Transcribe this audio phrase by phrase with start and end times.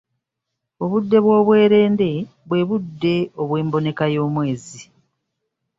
[0.83, 2.09] Obudde obw'obwerende
[2.47, 4.81] bwe budde obw'emboneka y'omwezi.